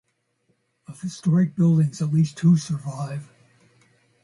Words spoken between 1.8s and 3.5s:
at least two survive.